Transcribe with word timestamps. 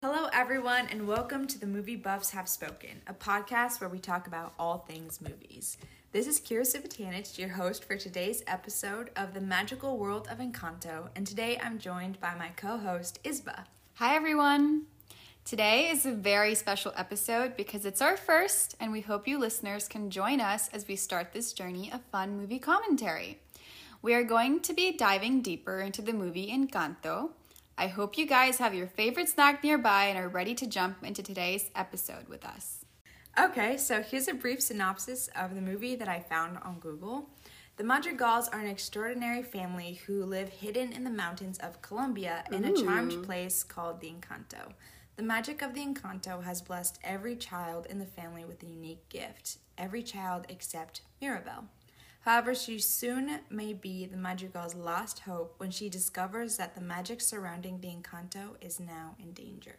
Hello, 0.00 0.28
everyone, 0.32 0.86
and 0.92 1.08
welcome 1.08 1.48
to 1.48 1.58
the 1.58 1.66
Movie 1.66 1.96
Buffs 1.96 2.30
Have 2.30 2.48
Spoken, 2.48 3.02
a 3.08 3.14
podcast 3.14 3.80
where 3.80 3.90
we 3.90 3.98
talk 3.98 4.28
about 4.28 4.54
all 4.60 4.78
things 4.78 5.20
movies. 5.20 5.76
This 6.12 6.28
is 6.28 6.40
Kyra 6.40 6.62
Sivatanich, 6.62 7.36
your 7.36 7.48
host 7.48 7.82
for 7.82 7.96
today's 7.96 8.44
episode 8.46 9.10
of 9.16 9.34
The 9.34 9.40
Magical 9.40 9.98
World 9.98 10.28
of 10.30 10.38
Encanto, 10.38 11.08
and 11.16 11.26
today 11.26 11.58
I'm 11.60 11.80
joined 11.80 12.20
by 12.20 12.36
my 12.36 12.50
co 12.54 12.78
host, 12.78 13.18
Issbah. 13.24 13.64
Hi, 13.94 14.14
everyone. 14.14 14.86
Today 15.44 15.90
is 15.90 16.06
a 16.06 16.12
very 16.12 16.54
special 16.54 16.92
episode 16.96 17.56
because 17.56 17.84
it's 17.84 18.00
our 18.00 18.16
first, 18.16 18.76
and 18.78 18.92
we 18.92 19.00
hope 19.00 19.26
you 19.26 19.38
listeners 19.38 19.88
can 19.88 20.08
join 20.08 20.40
us 20.40 20.70
as 20.72 20.86
we 20.86 20.96
start 20.96 21.32
this 21.32 21.52
journey 21.52 21.90
of 21.92 22.00
fun 22.12 22.38
movie 22.38 22.60
commentary. 22.60 23.40
We 24.00 24.14
are 24.14 24.22
going 24.22 24.60
to 24.60 24.72
be 24.72 24.96
diving 24.96 25.42
deeper 25.42 25.80
into 25.80 26.00
the 26.00 26.12
movie 26.12 26.50
Encanto. 26.50 27.30
I 27.76 27.88
hope 27.88 28.16
you 28.16 28.24
guys 28.24 28.58
have 28.58 28.72
your 28.74 28.86
favorite 28.86 29.28
snack 29.28 29.64
nearby 29.64 30.04
and 30.04 30.16
are 30.16 30.28
ready 30.28 30.54
to 30.54 30.66
jump 30.66 31.04
into 31.04 31.22
today's 31.22 31.70
episode 31.74 32.28
with 32.28 32.44
us. 32.46 32.84
Okay, 33.38 33.76
so 33.76 34.00
here's 34.00 34.28
a 34.28 34.34
brief 34.34 34.62
synopsis 34.62 35.28
of 35.34 35.54
the 35.54 35.60
movie 35.60 35.96
that 35.96 36.08
I 36.08 36.20
found 36.20 36.58
on 36.58 36.78
Google. 36.78 37.28
The 37.76 37.84
Madrigals 37.84 38.48
are 38.48 38.60
an 38.60 38.68
extraordinary 38.68 39.42
family 39.42 40.00
who 40.06 40.24
live 40.24 40.48
hidden 40.50 40.92
in 40.92 41.04
the 41.04 41.10
mountains 41.10 41.58
of 41.58 41.82
Colombia 41.82 42.44
in 42.52 42.64
a 42.64 42.72
charmed 42.72 43.24
place 43.24 43.64
called 43.64 44.00
the 44.00 44.08
Encanto. 44.12 44.72
The 45.16 45.22
magic 45.22 45.60
of 45.60 45.74
the 45.74 45.84
Encanto 45.84 46.42
has 46.42 46.62
blessed 46.62 46.98
every 47.04 47.36
child 47.36 47.86
in 47.86 47.98
the 47.98 48.06
family 48.06 48.46
with 48.46 48.62
a 48.62 48.66
unique 48.66 49.08
gift, 49.10 49.58
every 49.76 50.02
child 50.02 50.46
except 50.48 51.02
Mirabel. 51.20 51.66
However, 52.20 52.54
she 52.54 52.78
soon 52.78 53.40
may 53.50 53.74
be 53.74 54.06
the 54.06 54.16
Madrigal's 54.16 54.74
last 54.74 55.20
hope 55.20 55.54
when 55.58 55.70
she 55.70 55.90
discovers 55.90 56.56
that 56.56 56.74
the 56.74 56.80
magic 56.80 57.20
surrounding 57.20 57.80
the 57.80 57.88
Encanto 57.88 58.56
is 58.60 58.80
now 58.80 59.16
in 59.18 59.32
danger. 59.32 59.76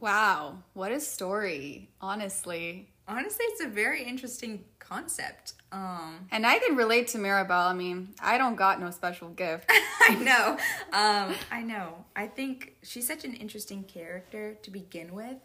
Wow, 0.00 0.64
what 0.72 0.90
a 0.90 0.98
story, 0.98 1.90
honestly. 2.00 2.88
Honestly, 3.10 3.44
it's 3.46 3.60
a 3.62 3.68
very 3.68 4.02
interesting 4.04 4.64
concept. 4.78 5.54
Um, 5.72 6.26
And 6.30 6.46
I 6.46 6.58
can 6.58 6.76
relate 6.76 7.08
to 7.08 7.18
Mirabel. 7.18 7.56
I 7.56 7.72
mean, 7.74 8.14
I 8.20 8.38
don't 8.38 8.56
got 8.56 8.80
no 8.80 8.90
special 8.90 9.28
gift. 9.30 9.66
I 10.00 10.14
know. 10.14 10.56
Um, 10.92 11.34
I 11.50 11.62
know. 11.62 12.04
I 12.16 12.26
think 12.26 12.76
she's 12.82 13.06
such 13.06 13.24
an 13.24 13.34
interesting 13.34 13.84
character 13.84 14.54
to 14.62 14.70
begin 14.70 15.14
with. 15.14 15.36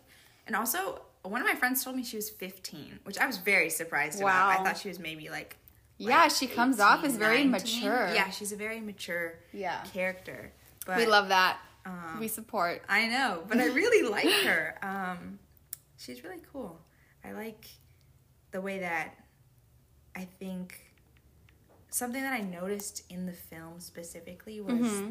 And 0.47 0.55
also, 0.55 1.01
one 1.23 1.41
of 1.41 1.47
my 1.47 1.55
friends 1.55 1.83
told 1.83 1.95
me 1.95 2.03
she 2.03 2.17
was 2.17 2.29
15, 2.29 2.99
which 3.03 3.17
I 3.17 3.25
was 3.25 3.37
very 3.37 3.69
surprised 3.69 4.19
about. 4.21 4.59
I 4.59 4.63
thought 4.63 4.77
she 4.77 4.89
was 4.89 4.99
maybe 4.99 5.29
like. 5.29 5.57
Yeah, 5.97 6.23
like 6.23 6.31
she 6.31 6.47
comes 6.47 6.79
off 6.79 7.03
as 7.03 7.15
very 7.15 7.45
19. 7.45 7.51
mature. 7.51 8.13
Yeah, 8.13 8.29
she's 8.29 8.51
a 8.51 8.55
very 8.57 8.81
mature 8.81 9.39
Yeah. 9.53 9.81
character. 9.93 10.51
But 10.85 10.97
we 10.97 11.05
love 11.05 11.29
that. 11.29 11.57
um, 11.85 12.17
we 12.19 12.27
support. 12.27 12.83
I 12.89 13.07
know, 13.07 13.43
but 13.47 13.57
I 13.59 13.67
really 13.67 14.07
like 14.09 14.29
her. 14.43 14.75
Um, 14.83 15.39
she's 15.97 16.23
really 16.23 16.41
cool. 16.51 16.79
I 17.27 17.31
like 17.33 17.65
the 18.51 18.61
way 18.61 18.79
that 18.79 19.15
I 20.15 20.25
think 20.39 20.79
something 21.89 22.21
that 22.21 22.33
I 22.33 22.41
noticed 22.41 23.03
in 23.09 23.25
the 23.25 23.33
film 23.33 23.79
specifically 23.79 24.61
was 24.61 25.03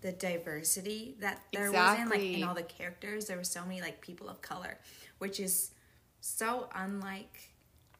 the 0.00 0.12
diversity 0.12 1.16
that 1.20 1.40
there 1.52 1.70
was 1.72 1.98
in 1.98 2.08
like 2.08 2.20
in 2.20 2.44
all 2.44 2.54
the 2.54 2.62
characters. 2.62 3.26
There 3.26 3.36
were 3.36 3.44
so 3.44 3.64
many 3.64 3.80
like 3.80 4.00
people 4.00 4.28
of 4.28 4.42
color, 4.42 4.78
which 5.18 5.40
is 5.40 5.70
so 6.20 6.68
unlike 6.74 7.50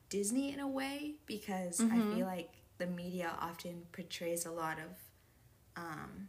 Disney 0.08 0.52
in 0.52 0.60
a 0.60 0.68
way 0.68 1.14
because 1.26 1.80
I 1.80 1.98
feel 2.14 2.26
like 2.26 2.50
the 2.78 2.86
media 2.86 3.32
often 3.40 3.82
portrays 3.92 4.44
a 4.44 4.50
lot 4.50 4.78
of 4.78 5.82
um, 5.82 6.28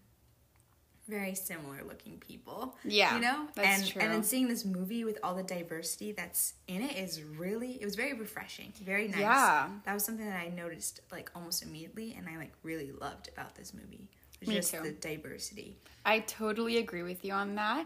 very 1.07 1.35
similar 1.35 1.83
looking 1.87 2.17
people. 2.17 2.75
Yeah, 2.83 3.15
you 3.15 3.21
know, 3.21 3.47
that's 3.55 3.81
and 3.81 3.87
true. 3.89 4.01
and 4.01 4.11
then 4.11 4.23
seeing 4.23 4.47
this 4.47 4.65
movie 4.65 5.03
with 5.03 5.19
all 5.23 5.35
the 5.35 5.43
diversity 5.43 6.11
that's 6.11 6.53
in 6.67 6.81
it 6.81 6.97
is 6.97 7.21
really 7.21 7.73
it 7.81 7.85
was 7.85 7.95
very 7.95 8.13
refreshing, 8.13 8.73
very 8.83 9.07
nice. 9.07 9.19
Yeah. 9.19 9.69
that 9.85 9.93
was 9.93 10.03
something 10.05 10.25
that 10.25 10.39
I 10.39 10.49
noticed 10.49 11.01
like 11.11 11.31
almost 11.35 11.63
immediately, 11.63 12.15
and 12.17 12.27
I 12.27 12.37
like 12.37 12.53
really 12.63 12.91
loved 12.91 13.29
about 13.33 13.55
this 13.55 13.73
movie. 13.73 14.09
Me 14.45 14.55
just 14.55 14.73
too. 14.73 14.81
the 14.81 14.91
diversity. 14.91 15.77
I 16.05 16.19
totally 16.19 16.77
agree 16.77 17.03
with 17.03 17.23
you 17.23 17.33
on 17.33 17.55
that. 17.55 17.85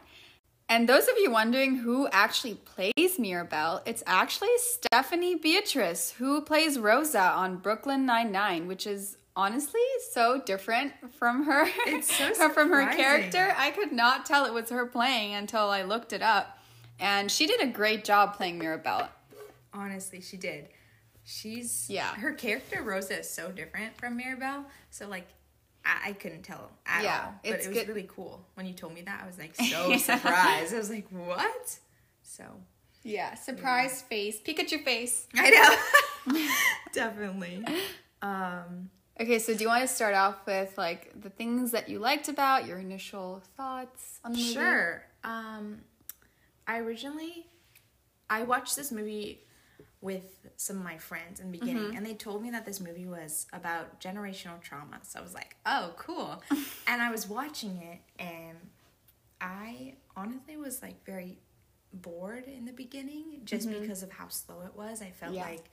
And 0.70 0.90
those 0.90 1.08
of 1.08 1.14
you 1.18 1.32
wondering 1.32 1.78
who 1.78 2.08
actually 2.10 2.56
plays 2.56 3.18
Mirabel, 3.18 3.82
it's 3.86 4.04
actually 4.06 4.50
Stephanie 4.58 5.36
Beatrice 5.36 6.12
who 6.18 6.42
plays 6.42 6.78
Rosa 6.78 7.22
on 7.22 7.58
Brooklyn 7.58 8.06
Nine-Nine, 8.06 8.68
which 8.68 8.86
is 8.86 9.18
honestly 9.38 9.80
so 10.12 10.42
different 10.46 10.92
from 11.14 11.46
her. 11.46 11.66
It's 11.86 12.14
so 12.14 12.50
from 12.54 12.70
her 12.72 12.94
character. 12.94 13.54
I 13.56 13.72
could 13.72 13.94
not 13.94 14.26
tell 14.26 14.46
it 14.46 14.54
was 14.54 14.70
her 14.72 14.86
playing 14.86 15.34
until 15.36 15.70
I 15.70 15.84
looked 15.84 16.12
it 16.12 16.22
up. 16.22 16.58
And 17.00 17.32
she 17.32 17.46
did 17.48 17.62
a 17.62 17.68
great 17.68 18.04
job 18.04 18.34
playing 18.36 18.58
Mirabel. 18.58 19.08
Honestly, 19.74 20.20
she 20.20 20.36
did. 20.36 20.68
She's 21.24 21.86
Yeah. 21.90 22.16
Her 22.16 22.34
character 22.34 22.82
Rosa 22.82 23.20
is 23.20 23.30
so 23.30 23.52
different 23.52 23.96
from 23.98 24.18
Mirabel, 24.18 24.66
so 24.90 25.08
like. 25.08 25.28
I, 25.86 26.10
I 26.10 26.14
couldn't 26.14 26.42
tell 26.44 26.70
at 26.86 27.04
Yeah, 27.04 27.22
all, 27.28 27.34
but 27.44 27.52
it 27.62 27.68
was 27.68 27.68
good- 27.68 27.88
really 27.88 28.10
cool. 28.14 28.46
When 28.56 28.66
you 28.66 28.74
told 28.74 28.94
me 28.94 29.04
that, 29.04 29.22
I 29.24 29.26
was 29.28 29.38
like 29.38 29.56
so 29.72 29.96
surprised. 29.96 30.74
I 30.74 30.78
was 30.78 30.90
like, 30.90 31.08
"What?" 31.12 31.78
So 32.24 32.44
Yeah, 33.04 33.36
surprise 33.36 34.02
face, 34.02 34.38
Pikachu 34.42 34.84
face. 34.84 35.28
I 35.36 35.50
know. 36.26 36.42
Definitely. 36.94 37.64
Um, 38.22 38.90
Okay, 39.20 39.40
so 39.40 39.54
do 39.56 39.64
you 39.64 39.68
want 39.68 39.82
to 39.82 39.88
start 39.88 40.14
off 40.14 40.46
with 40.46 40.78
like 40.78 41.20
the 41.22 41.30
things 41.30 41.72
that 41.72 41.90
you 41.90 41.98
liked 42.00 42.30
about 42.30 42.68
your 42.68 42.78
initial 42.78 43.42
thoughts 43.56 44.20
on 44.24 44.32
the 44.34 44.38
movie? 44.38 44.54
sure. 44.54 45.06
Um, 45.24 45.80
I 46.68 46.78
originally 46.80 47.48
I 48.30 48.44
watched 48.44 48.76
this 48.76 48.92
movie 48.92 49.44
with 50.02 50.48
some 50.58 50.78
of 50.78 50.84
my 50.84 50.98
friends 50.98 51.40
in 51.40 51.52
the 51.52 51.58
beginning 51.58 51.96
and 51.96 52.06
they 52.06 52.14
told 52.14 52.44
me 52.44 52.52
that 52.52 52.66
this 52.66 52.80
movie 52.80 53.08
was 53.08 53.48
about 53.54 54.00
generational 54.00 54.62
trauma. 54.62 55.00
So 55.02 55.20
I 55.20 55.24
was 55.24 55.34
like, 55.34 55.56
"Oh, 55.66 55.94
cool." 55.98 56.42
and 56.88 57.02
I 57.02 57.10
was 57.10 57.28
watching 57.28 57.78
it 57.78 58.00
and 58.22 58.58
I 59.42 59.96
honestly 60.16 60.58
was 60.58 60.84
like 60.84 61.04
very 61.06 61.40
bored 61.92 62.46
in 62.46 62.66
the 62.66 62.72
beginning 62.74 63.42
just 63.46 63.68
because 63.70 64.04
of 64.04 64.12
how 64.12 64.28
slow 64.28 64.62
it 64.62 64.76
was. 64.76 65.02
I 65.02 65.10
felt 65.10 65.34
Yeah. 65.34 65.46
like 65.46 65.66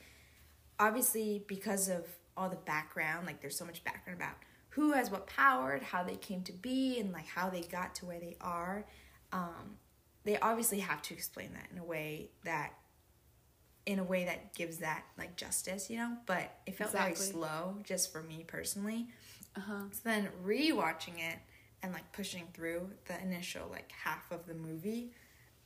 obviously 0.78 1.44
because 1.46 1.88
of 1.88 2.06
all 2.36 2.48
the 2.48 2.56
background 2.56 3.26
like 3.26 3.40
there's 3.40 3.56
so 3.56 3.64
much 3.64 3.82
background 3.84 4.18
about 4.18 4.34
who 4.70 4.92
has 4.92 5.10
what 5.10 5.26
powered 5.26 5.82
how 5.82 6.02
they 6.02 6.16
came 6.16 6.42
to 6.42 6.52
be 6.52 6.98
and 6.98 7.12
like 7.12 7.26
how 7.26 7.48
they 7.48 7.60
got 7.62 7.94
to 7.94 8.04
where 8.06 8.18
they 8.20 8.36
are 8.40 8.84
um, 9.32 9.76
they 10.24 10.38
obviously 10.38 10.80
have 10.80 11.00
to 11.02 11.14
explain 11.14 11.52
that 11.54 11.66
in 11.72 11.78
a 11.78 11.84
way 11.84 12.30
that 12.44 12.72
in 13.86 13.98
a 13.98 14.04
way 14.04 14.24
that 14.24 14.54
gives 14.54 14.78
that 14.78 15.04
like 15.18 15.36
justice 15.36 15.90
you 15.90 15.96
know 15.98 16.16
but 16.26 16.50
it 16.66 16.74
felt 16.76 16.90
very 16.92 17.14
slow 17.32 17.76
just 17.84 18.10
for 18.12 18.22
me 18.22 18.44
personally 18.46 19.06
Uh-huh. 19.56 19.84
so 19.92 20.00
then 20.04 20.28
rewatching 20.44 21.18
it 21.18 21.38
and 21.82 21.92
like 21.92 22.10
pushing 22.12 22.44
through 22.54 22.88
the 23.06 23.20
initial 23.22 23.68
like 23.70 23.92
half 23.92 24.32
of 24.32 24.46
the 24.46 24.54
movie, 24.54 25.12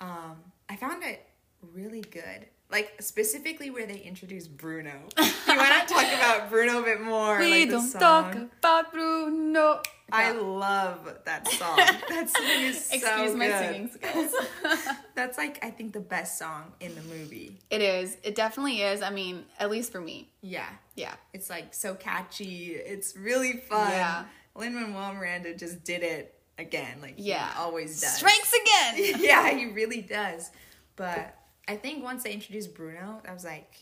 um, 0.00 0.36
I 0.68 0.74
found 0.74 1.04
it 1.04 1.24
really 1.62 2.00
good. 2.00 2.48
Like 2.70 3.00
specifically 3.00 3.70
where 3.70 3.86
they 3.86 3.98
introduce 3.98 4.46
Bruno. 4.46 4.90
you 5.18 5.24
want 5.46 5.88
to 5.88 5.94
talk 5.94 6.04
about 6.12 6.50
Bruno 6.50 6.80
a 6.80 6.82
bit 6.82 7.00
more? 7.00 7.38
We 7.38 7.60
like 7.62 7.70
don't 7.70 7.86
song? 7.88 8.00
talk 8.00 8.34
about 8.58 8.92
Bruno. 8.92 9.80
I 10.12 10.32
love 10.32 11.18
that 11.24 11.48
song. 11.52 11.76
that 11.76 12.28
song 12.30 12.44
is 12.60 12.84
so 12.86 12.94
Excuse 12.96 13.34
my 13.34 13.48
singing 13.50 13.88
skills. 13.90 14.32
That's 15.14 15.38
like 15.38 15.64
I 15.64 15.70
think 15.70 15.92
the 15.94 16.00
best 16.00 16.38
song 16.38 16.72
in 16.80 16.94
the 16.94 17.02
movie. 17.02 17.58
it 17.70 17.80
is. 17.80 18.16
It 18.22 18.34
definitely 18.34 18.82
is. 18.82 19.00
I 19.02 19.10
mean, 19.10 19.44
at 19.58 19.70
least 19.70 19.90
for 19.92 20.00
me. 20.00 20.30
Yeah. 20.42 20.68
Yeah. 20.94 21.14
It's 21.32 21.48
like 21.48 21.72
so 21.74 21.94
catchy. 21.94 22.72
It's 22.74 23.16
really 23.16 23.54
fun. 23.54 23.90
Yeah. 23.90 24.24
Lin 24.54 24.74
Manuel 24.74 25.14
Miranda 25.14 25.54
just 25.54 25.84
did 25.84 26.02
it 26.02 26.34
again. 26.58 26.98
Like 27.00 27.14
Yeah. 27.16 27.50
he 27.52 27.58
always 27.60 27.98
does. 28.00 28.16
Strengths 28.16 28.52
again. 28.52 29.20
yeah, 29.22 29.50
he 29.50 29.66
really 29.66 30.02
does. 30.02 30.50
But 30.96 31.34
I 31.68 31.76
think 31.76 32.02
once 32.02 32.22
they 32.24 32.32
introduced 32.32 32.74
Bruno, 32.74 33.20
that 33.24 33.32
was 33.34 33.44
like 33.44 33.74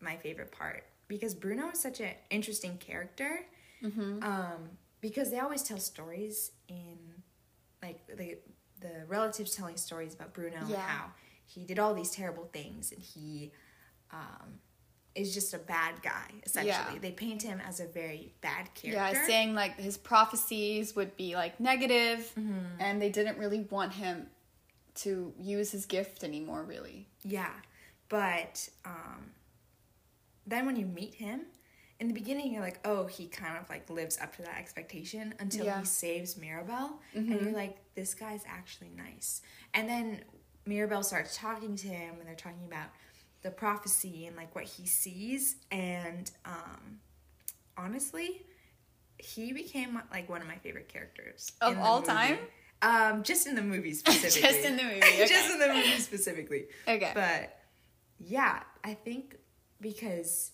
my 0.00 0.16
favorite 0.16 0.50
part 0.52 0.84
because 1.06 1.34
Bruno 1.34 1.70
is 1.70 1.80
such 1.80 2.00
an 2.00 2.10
interesting 2.30 2.78
character. 2.78 3.40
Um, 3.84 4.70
because 5.00 5.30
they 5.30 5.38
always 5.38 5.62
tell 5.62 5.78
stories 5.78 6.50
in 6.68 6.98
like 7.82 8.04
the 8.08 8.38
the 8.80 9.04
relatives 9.06 9.54
telling 9.54 9.76
stories 9.76 10.12
about 10.14 10.32
Bruno 10.34 10.56
and 10.56 10.74
how 10.74 11.06
he 11.44 11.62
did 11.64 11.78
all 11.78 11.94
these 11.94 12.10
terrible 12.10 12.48
things 12.52 12.90
and 12.90 13.00
he 13.00 13.52
um, 14.10 14.58
is 15.14 15.32
just 15.32 15.54
a 15.54 15.58
bad 15.58 16.02
guy 16.02 16.30
essentially. 16.44 16.72
Yeah. 16.94 16.98
They 17.00 17.12
paint 17.12 17.42
him 17.42 17.60
as 17.66 17.78
a 17.80 17.86
very 17.86 18.32
bad 18.40 18.74
character. 18.74 19.14
Yeah, 19.18 19.26
saying 19.26 19.54
like 19.54 19.78
his 19.78 19.96
prophecies 19.96 20.96
would 20.96 21.16
be 21.16 21.36
like 21.36 21.60
negative, 21.60 22.32
Mm-hmm. 22.36 22.80
and 22.80 23.00
they 23.00 23.10
didn't 23.10 23.38
really 23.38 23.60
want 23.70 23.92
him 23.92 24.26
to 24.96 25.32
use 25.38 25.70
his 25.70 25.86
gift 25.86 26.24
anymore, 26.24 26.62
really. 26.64 27.08
Yeah, 27.22 27.52
but 28.08 28.68
um, 28.84 29.30
then 30.46 30.66
when 30.66 30.76
you 30.76 30.86
meet 30.86 31.14
him, 31.14 31.42
in 31.98 32.08
the 32.08 32.14
beginning 32.14 32.52
you're 32.52 32.62
like, 32.62 32.78
oh, 32.84 33.06
he 33.06 33.26
kind 33.26 33.56
of 33.58 33.68
like 33.70 33.88
lives 33.88 34.18
up 34.20 34.36
to 34.36 34.42
that 34.42 34.58
expectation 34.58 35.34
until 35.38 35.64
Yeah. 35.64 35.80
he 35.80 35.86
saves 35.86 36.36
Mirabel, 36.36 37.00
and 37.14 37.28
you're 37.28 37.52
like, 37.52 37.76
this 37.94 38.14
guy's 38.14 38.42
actually 38.46 38.90
nice. 38.96 39.40
And 39.74 39.88
then 39.88 40.20
Mirabel 40.66 41.02
starts 41.02 41.36
talking 41.36 41.76
to 41.76 41.88
him, 41.88 42.16
and 42.18 42.26
they're 42.28 42.34
talking 42.34 42.66
about 42.66 42.88
the 43.42 43.50
prophecy 43.50 44.26
and 44.26 44.36
like 44.36 44.54
what 44.54 44.64
he 44.64 44.86
sees, 44.86 45.56
and 45.70 46.30
um, 46.44 47.00
honestly, 47.76 48.42
he 49.18 49.52
became 49.52 50.00
like 50.10 50.28
one 50.28 50.42
of 50.42 50.46
my 50.48 50.56
favorite 50.56 50.88
characters 50.88 51.52
Of 51.60 51.78
all 51.78 52.00
movie. 52.00 52.12
time? 52.12 52.38
Um, 52.82 53.22
just 53.22 53.46
in 53.46 53.54
the 53.54 53.62
movie 53.62 53.94
specifically. 53.94 54.42
Just 54.52 54.64
in 54.64 54.76
the 54.76 54.82
movie, 54.82 54.96
okay. 55.02 55.26
just 55.26 55.50
in 55.50 55.58
the 55.58 55.68
movie 55.68 55.98
specifically. 55.98 56.66
Okay. 56.86 57.10
But 57.14 57.58
yeah, 58.18 58.62
I 58.84 58.94
think 58.94 59.36
because 59.80 60.52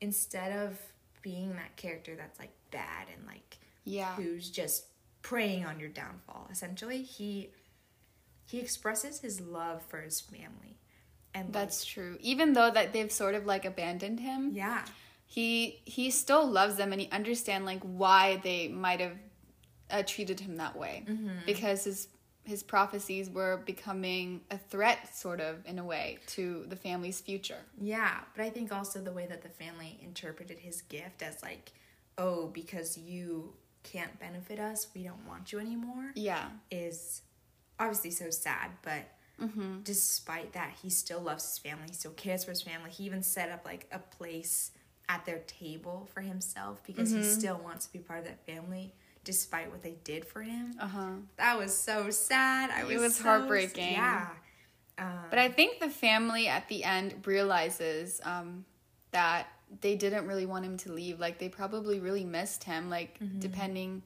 instead 0.00 0.52
of 0.52 0.78
being 1.22 1.54
that 1.56 1.74
character 1.76 2.14
that's 2.16 2.38
like 2.38 2.52
bad 2.70 3.06
and 3.16 3.26
like 3.26 3.58
Yeah. 3.84 4.14
who's 4.14 4.50
just 4.50 4.84
preying 5.22 5.64
on 5.64 5.80
your 5.80 5.88
downfall, 5.88 6.48
essentially, 6.50 7.02
he 7.02 7.50
he 8.46 8.60
expresses 8.60 9.20
his 9.20 9.40
love 9.40 9.82
for 9.88 10.00
his 10.02 10.20
family. 10.20 10.76
And 11.32 11.46
like, 11.46 11.52
That's 11.54 11.84
true. 11.84 12.18
Even 12.20 12.52
though 12.52 12.70
that 12.70 12.92
they've 12.92 13.10
sort 13.10 13.34
of 13.34 13.46
like 13.46 13.64
abandoned 13.64 14.20
him, 14.20 14.52
yeah. 14.54 14.84
he 15.26 15.80
he 15.86 16.10
still 16.10 16.46
loves 16.46 16.76
them 16.76 16.92
and 16.92 17.00
he 17.00 17.10
understand 17.10 17.64
like 17.64 17.80
why 17.82 18.38
they 18.44 18.68
might 18.68 19.00
have 19.00 19.16
uh, 19.90 20.02
treated 20.02 20.40
him 20.40 20.56
that 20.56 20.76
way. 20.76 21.04
Mm-hmm. 21.06 21.28
Because 21.46 21.84
his 21.84 22.08
his 22.44 22.62
prophecies 22.62 23.30
were 23.30 23.62
becoming 23.64 24.42
a 24.50 24.58
threat 24.58 25.16
sort 25.16 25.40
of 25.40 25.64
in 25.64 25.78
a 25.78 25.84
way 25.84 26.18
to 26.26 26.66
the 26.68 26.76
family's 26.76 27.20
future. 27.20 27.60
Yeah, 27.80 28.18
but 28.36 28.44
I 28.44 28.50
think 28.50 28.70
also 28.70 29.00
the 29.00 29.12
way 29.12 29.26
that 29.26 29.42
the 29.42 29.48
family 29.48 29.98
interpreted 30.02 30.58
his 30.58 30.82
gift 30.82 31.22
as 31.22 31.42
like, 31.42 31.72
oh, 32.18 32.48
because 32.48 32.98
you 32.98 33.54
can't 33.82 34.18
benefit 34.18 34.60
us, 34.60 34.88
we 34.94 35.04
don't 35.04 35.26
want 35.26 35.52
you 35.52 35.58
anymore, 35.58 36.12
yeah. 36.14 36.48
is 36.70 37.22
obviously 37.80 38.10
so 38.10 38.28
sad. 38.28 38.72
But 38.82 39.08
mm-hmm. 39.40 39.80
despite 39.82 40.52
that, 40.52 40.74
he 40.82 40.90
still 40.90 41.20
loves 41.20 41.48
his 41.48 41.58
family, 41.58 41.86
he 41.88 41.94
still 41.94 42.12
cares 42.12 42.44
for 42.44 42.50
his 42.50 42.60
family. 42.60 42.90
He 42.90 43.04
even 43.04 43.22
set 43.22 43.50
up 43.50 43.64
like 43.64 43.88
a 43.90 43.98
place 43.98 44.70
at 45.08 45.24
their 45.24 45.40
table 45.46 46.08
for 46.12 46.20
himself 46.20 46.82
because 46.86 47.10
he 47.10 47.18
mm-hmm. 47.18 47.28
still 47.28 47.60
wants 47.62 47.86
to 47.86 47.92
be 47.92 47.98
part 47.98 48.20
of 48.20 48.24
that 48.26 48.44
family 48.46 48.92
despite 49.24 49.70
what 49.70 49.82
they 49.82 49.96
did 50.04 50.24
for 50.24 50.42
him. 50.42 50.74
uh-huh 50.80 51.12
That 51.36 51.58
was 51.58 51.76
so 51.76 52.10
sad. 52.10 52.70
I 52.70 52.84
was, 52.84 52.98
was 53.00 53.16
so- 53.16 53.24
heartbreaking. 53.24 53.92
Yeah. 53.92 54.28
but 55.30 55.38
i 55.38 55.48
think 55.48 55.80
the 55.80 55.88
family 55.90 56.46
at 56.46 56.68
the 56.68 56.84
end 56.84 57.14
realizes 57.26 58.20
um, 58.24 58.64
that 59.10 59.46
they 59.80 59.96
didn't 59.96 60.26
really 60.28 60.46
want 60.46 60.64
him 60.64 60.76
to 60.76 60.92
leave 60.92 61.18
like 61.18 61.38
they 61.38 61.48
probably 61.48 61.98
really 61.98 62.24
missed 62.24 62.62
him 62.64 62.88
like 62.90 63.18
depending 63.40 64.02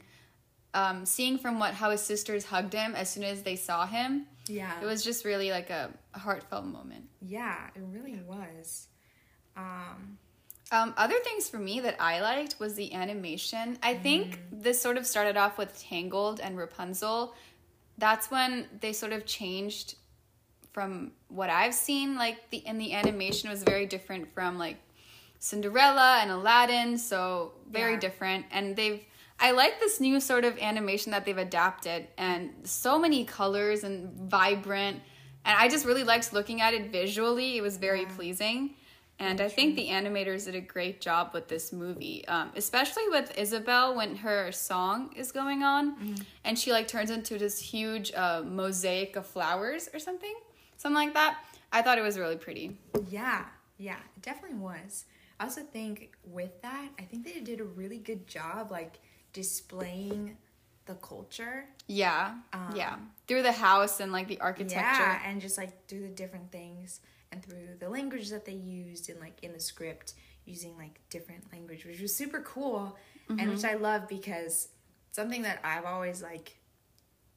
um, 0.74 1.04
seeing 1.04 1.36
from 1.38 1.58
what 1.58 1.74
how 1.74 1.90
his 1.90 2.00
sisters 2.00 2.44
hugged 2.44 2.72
him 2.72 2.94
as 2.94 3.10
soon 3.10 3.24
as 3.24 3.42
they 3.42 3.56
saw 3.56 3.86
him 3.86 4.26
Yeah. 4.46 4.80
it 4.80 4.86
was 4.86 5.02
just 5.04 5.24
really 5.26 5.50
like 5.50 5.68
a, 5.70 5.90
a 6.14 6.18
heartfelt 6.18 6.64
moment 6.64 7.04
Yeah, 7.20 7.58
it 7.74 7.82
really 7.92 8.20
was. 8.26 8.88
Um, 9.56 10.18
Um, 10.70 10.92
other 10.96 11.18
things 11.24 11.48
for 11.48 11.58
me 11.58 11.80
that 11.80 11.96
I 11.98 12.20
liked 12.20 12.60
was 12.60 12.74
the 12.74 12.92
animation. 12.92 13.78
I 13.82 13.94
think 13.94 14.40
this 14.52 14.80
sort 14.80 14.98
of 14.98 15.06
started 15.06 15.36
off 15.36 15.56
with 15.56 15.78
Tangled 15.78 16.40
and 16.40 16.58
Rapunzel. 16.58 17.34
That's 17.96 18.30
when 18.30 18.66
they 18.80 18.92
sort 18.92 19.12
of 19.12 19.24
changed 19.24 19.94
from 20.72 21.12
what 21.28 21.48
I've 21.48 21.74
seen. 21.74 22.16
Like 22.16 22.50
the 22.50 22.58
in 22.58 22.76
the 22.78 22.92
animation 22.92 23.48
was 23.48 23.62
very 23.62 23.86
different 23.86 24.32
from 24.34 24.58
like 24.58 24.76
Cinderella 25.38 26.18
and 26.20 26.30
Aladdin, 26.30 26.98
so 26.98 27.52
very 27.70 27.94
Yeah. 27.94 28.00
different. 28.00 28.46
And 28.50 28.76
they've 28.76 29.02
I 29.40 29.52
like 29.52 29.78
this 29.80 30.00
new 30.00 30.20
sort 30.20 30.44
of 30.44 30.58
animation 30.58 31.12
that 31.12 31.24
they've 31.24 31.38
adapted 31.38 32.08
and 32.18 32.50
so 32.64 32.98
many 32.98 33.24
colors 33.24 33.84
and 33.84 34.12
vibrant. 34.28 35.00
And 35.44 35.56
I 35.56 35.68
just 35.68 35.86
really 35.86 36.02
liked 36.04 36.32
looking 36.32 36.60
at 36.60 36.74
it 36.74 36.90
visually. 36.90 37.56
It 37.56 37.62
was 37.62 37.76
very 37.78 38.04
pleasing. 38.04 38.74
And 39.20 39.40
I 39.40 39.48
think 39.48 39.74
the 39.74 39.88
animators 39.88 40.44
did 40.44 40.54
a 40.54 40.60
great 40.60 41.00
job 41.00 41.30
with 41.34 41.48
this 41.48 41.72
movie, 41.72 42.26
um, 42.28 42.52
especially 42.54 43.08
with 43.08 43.36
Isabel 43.36 43.96
when 43.96 44.14
her 44.16 44.52
song 44.52 45.12
is 45.16 45.32
going 45.32 45.64
on, 45.64 46.14
and 46.44 46.56
she 46.56 46.70
like 46.70 46.86
turns 46.86 47.10
into 47.10 47.36
this 47.36 47.58
huge 47.58 48.12
uh, 48.14 48.42
mosaic 48.44 49.16
of 49.16 49.26
flowers 49.26 49.88
or 49.92 49.98
something, 49.98 50.34
something 50.76 50.94
like 50.94 51.14
that. 51.14 51.38
I 51.72 51.82
thought 51.82 51.98
it 51.98 52.02
was 52.02 52.16
really 52.16 52.36
pretty. 52.36 52.78
yeah, 53.08 53.46
yeah, 53.76 53.96
it 54.16 54.22
definitely 54.22 54.58
was. 54.58 55.04
I 55.40 55.44
also 55.44 55.62
think 55.62 56.12
with 56.24 56.62
that, 56.62 56.88
I 56.98 57.02
think 57.02 57.24
they 57.24 57.40
did 57.40 57.60
a 57.60 57.64
really 57.64 57.98
good 57.98 58.26
job, 58.26 58.70
like 58.70 59.00
displaying 59.32 60.36
the 60.86 60.94
culture. 60.94 61.66
Yeah, 61.88 62.34
yeah, 62.74 62.96
through 63.26 63.42
the 63.42 63.52
house 63.52 63.98
and 64.00 64.12
like 64.12 64.28
the 64.28 64.40
architecture. 64.40 65.02
Yeah, 65.02 65.22
and 65.26 65.40
just 65.40 65.58
like 65.58 65.88
through 65.88 66.02
the 66.02 66.08
different 66.08 66.52
things 66.52 67.00
and 67.32 67.44
through 67.44 67.76
the 67.78 67.88
language 67.88 68.30
that 68.30 68.44
they 68.44 68.52
used 68.52 69.08
and 69.10 69.20
like 69.20 69.38
in 69.42 69.52
the 69.52 69.60
script 69.60 70.14
using 70.44 70.76
like 70.78 71.00
different 71.10 71.44
language, 71.52 71.84
which 71.84 72.00
was 72.00 72.14
super 72.14 72.40
cool 72.40 72.96
and 73.28 73.50
which 73.50 73.64
I 73.64 73.74
love 73.74 74.08
because 74.08 74.68
something 75.12 75.42
that 75.42 75.58
I've 75.62 75.84
always 75.84 76.22
like 76.22 76.56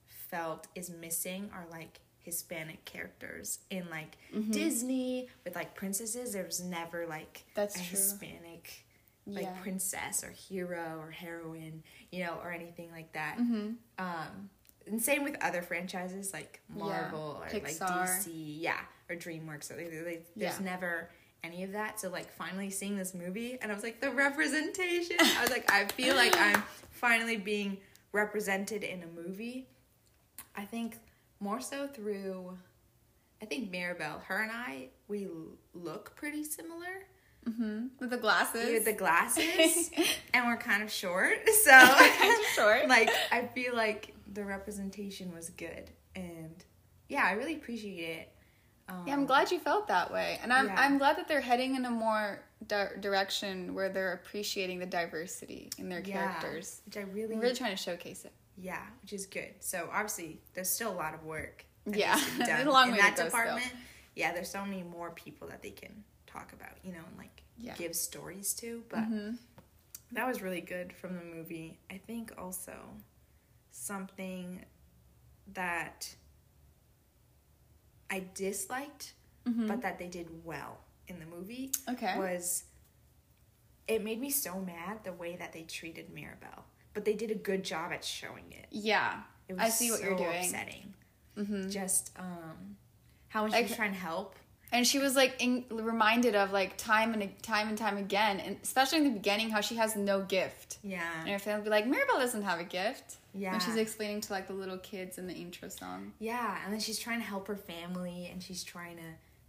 felt 0.08 0.68
is 0.76 0.90
missing 0.90 1.50
are 1.54 1.66
like 1.70 2.00
Hispanic 2.20 2.86
characters 2.86 3.60
in 3.70 3.90
like 3.90 4.18
Disney 4.52 5.28
with 5.44 5.56
like 5.56 5.76
princesses. 5.76 6.34
There 6.34 6.46
was 6.46 6.62
never 6.62 7.06
like 7.08 7.44
That's 7.56 7.76
a 7.76 7.80
true. 7.80 7.88
Hispanic 7.90 8.86
like 9.28 9.44
Yeah. 9.44 9.62
princess 9.62 10.24
or 10.24 10.32
hero 10.32 10.98
or 11.00 11.12
heroine, 11.12 11.84
you 12.12 12.24
know, 12.24 12.40
or 12.44 12.52
anything 12.52 12.90
like 12.92 13.12
that. 13.14 13.38
Mm-hmm. 13.40 13.72
Um, 14.00 14.50
and 14.88 15.02
same 15.02 15.24
with 15.24 15.36
other 15.44 15.62
franchises 15.62 16.34
like 16.34 16.62
Marvel 16.70 17.42
or 17.42 17.48
like 17.54 17.78
DC, 17.78 18.28
yeah, 18.34 18.80
or 19.12 19.16
DreamWorks. 19.16 19.66
So 19.66 19.76
they, 19.76 19.86
they, 19.86 20.20
there's 20.36 20.60
Yeah. 20.60 20.66
never 20.66 21.10
any 21.44 21.64
of 21.64 21.72
that. 21.74 22.00
So 22.00 22.10
like 22.10 22.32
finally 22.34 22.70
seeing 22.70 22.96
this 22.96 23.14
movie, 23.14 23.58
and 23.62 23.72
I 23.72 23.76
was 23.76 23.84
like 23.84 24.00
the 24.02 24.12
representation. 24.12 25.18
I 25.20 25.42
was 25.42 25.50
like, 25.52 25.72
I 25.72 25.86
feel 25.86 26.16
like 26.16 26.36
I'm 26.38 26.64
finally 26.92 27.38
being 27.38 27.78
represented 28.12 28.84
in 28.84 29.04
a 29.04 29.08
movie. 29.08 29.68
I 30.56 30.66
think 30.66 30.98
more 31.40 31.62
so 31.62 31.88
through. 31.88 32.58
I 33.42 33.46
think 33.46 33.72
Mirabel, 33.72 34.22
her 34.28 34.42
and 34.44 34.52
I, 34.52 34.90
we 35.08 35.28
look 35.74 36.16
pretty 36.16 36.44
similar 36.44 37.08
mm-hmm. 37.50 37.88
with 38.00 38.12
the 38.12 38.18
glasses. 38.18 38.72
with 38.72 38.86
the 38.86 38.94
glasses, 38.94 39.90
and 40.34 40.46
we're 40.46 40.58
kind 40.58 40.84
of 40.84 40.92
short. 40.92 41.38
So 41.64 41.72
Kind 41.72 42.40
of 42.40 42.46
short. 42.56 42.88
like 42.88 43.10
I 43.32 43.48
feel 43.48 43.76
like 43.76 44.14
the 44.32 44.44
representation 44.46 45.34
was 45.34 45.50
good, 45.50 45.90
and 46.16 46.64
yeah, 47.10 47.24
I 47.26 47.32
really 47.32 47.56
appreciate 47.56 48.00
it. 48.20 48.30
Um, 48.92 49.08
Yeah, 49.08 49.14
I'm 49.14 49.26
glad 49.26 49.52
you 49.52 49.60
felt 49.60 49.88
that 49.88 50.12
way, 50.12 50.40
and 50.44 50.52
I'm 50.52 50.68
Yeah. 50.68 50.76
I'm 50.80 50.98
glad 50.98 51.18
that 51.18 51.28
they're 51.28 51.42
heading 51.42 51.76
in 51.76 51.86
a 51.86 51.90
more 51.90 52.44
di- 52.68 52.90
direction 53.00 53.74
where 53.74 53.90
they're 53.90 54.14
appreciating 54.14 54.80
the 54.80 54.86
diversity 54.86 55.70
in 55.78 55.88
their 55.90 56.02
yeah, 56.02 56.40
characters. 56.40 56.82
which 56.86 56.98
I 56.98 57.02
really, 57.02 57.36
I'm 57.36 57.40
really 57.42 57.56
trying 57.56 57.72
to 57.76 57.82
showcase 57.82 58.26
it. 58.26 58.34
yeah, 58.58 58.86
which 59.02 59.14
is 59.14 59.26
good. 59.26 59.54
So 59.60 59.90
obviously, 59.92 60.42
there's 60.54 60.70
still 60.70 60.92
a 60.92 61.00
lot 61.06 61.14
of 61.14 61.24
work. 61.24 61.66
Yeah. 61.86 62.20
done 62.40 62.68
a 62.68 62.72
long 62.72 62.88
in 62.90 62.92
way 62.94 62.98
to 62.98 63.04
that 63.04 63.16
go 63.16 63.28
still. 63.28 63.40
department. 63.40 63.74
Yeah, 64.16 64.34
there's 64.34 64.50
so 64.52 64.64
many 64.66 64.84
more 64.84 65.12
people 65.12 65.48
that 65.48 65.62
they 65.64 65.72
can 65.72 66.04
talk 66.28 66.54
about, 66.54 66.74
you 66.84 66.92
know, 66.92 67.00
and 67.08 67.18
like 67.18 67.44
Yeah. 67.58 67.76
give 67.76 67.96
stories 67.96 68.54
to. 68.56 68.84
But 68.90 69.00
Mhm. 69.10 69.38
that 70.12 70.28
was 70.28 70.42
really 70.42 70.62
good 70.62 70.94
from 70.94 71.16
the 71.16 71.24
movie. 71.24 71.80
I 71.90 71.98
think 71.98 72.34
also 72.38 72.74
something 73.72 74.66
that 75.54 76.16
I 78.12 78.26
disliked, 78.36 79.14
but 79.46 79.82
that 79.82 79.98
they 79.98 80.08
did 80.08 80.28
well 80.44 80.78
in 81.08 81.18
the 81.20 81.26
movie 81.26 81.72
Okay. 81.90 82.16
was 82.18 82.66
it 83.88 84.04
made 84.04 84.22
me 84.22 84.30
so 84.30 84.60
mad 84.60 85.04
the 85.04 85.14
way 85.14 85.36
that 85.38 85.52
they 85.54 85.64
treated 85.64 86.14
Mirabel. 86.14 86.66
But 86.94 87.06
they 87.06 87.14
did 87.14 87.32
a 87.32 87.36
good 87.36 87.64
job 87.64 87.92
at 87.92 88.04
showing 88.04 88.44
it. 88.52 88.68
Yeah, 88.70 89.22
It 89.48 89.54
was 89.54 89.62
I 89.64 89.70
see 89.70 89.92
what 89.92 90.02
you're 90.02 90.18
so 90.18 90.24
doing. 90.26 90.38
Upsetting. 90.46 90.94
Mm-hmm. 91.38 91.70
Just 91.70 92.12
um, 92.20 92.78
how 93.30 93.44
when 93.44 93.52
she 93.54 93.62
was 93.62 93.72
Like- 93.72 93.78
trying 93.78 93.94
to 93.94 94.00
help. 94.00 94.36
And 94.72 94.88
she 94.88 95.00
was 95.00 95.16
like 95.16 95.36
in, 95.40 95.66
reminded 95.70 96.34
of 96.36 96.52
like 96.52 96.78
time 96.78 97.14
and 97.14 97.44
time 97.44 97.68
and 97.68 97.78
time 97.78 97.98
again, 97.98 98.40
and 98.40 98.58
especially 98.64 99.00
in 99.00 99.04
the 99.06 99.10
beginning, 99.12 99.50
how 99.50 99.60
she 99.62 99.76
has 99.76 99.96
no 99.96 100.22
gift. 100.22 100.78
Yeah. 100.84 101.02
And 101.22 101.30
her 101.30 101.40
family 101.40 101.60
would 101.60 101.66
be 101.66 101.70
like, 101.72 101.88
Mirabel 101.88 102.18
doesn't 102.20 102.44
have 102.44 102.60
a 102.60 102.64
gift. 102.64 103.18
Yeah. 103.34 103.52
When 103.52 103.60
she's 103.60 103.76
explaining 103.76 104.22
to 104.22 104.34
like 104.34 104.48
the 104.48 104.54
little 104.54 104.78
kids 104.78 105.18
in 105.18 105.28
the 105.28 105.34
intro 105.34 105.70
song. 105.70 106.14
Yeah, 106.20 106.58
and 106.64 106.74
then 106.74 106.80
she's 106.80 107.00
trying 107.00 107.20
to 107.20 107.26
help 107.26 107.48
her 107.48 107.56
family 107.56 108.30
and 108.32 108.42
she's 108.42 108.64
trying 108.64 108.98
to 108.98 109.04